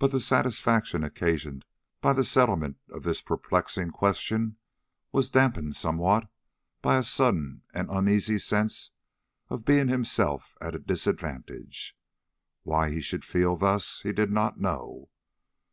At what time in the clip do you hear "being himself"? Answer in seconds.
9.64-10.56